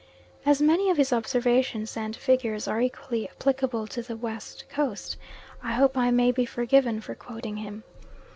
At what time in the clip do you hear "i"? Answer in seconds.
5.61-5.73, 5.95-6.09